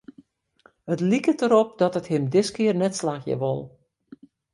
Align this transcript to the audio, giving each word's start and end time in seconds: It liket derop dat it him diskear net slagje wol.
It 0.93 1.01
liket 1.09 1.37
derop 1.41 1.69
dat 1.81 1.97
it 1.99 2.09
him 2.11 2.25
diskear 2.33 2.75
net 2.77 2.93
slagje 2.99 3.35
wol. 3.41 3.61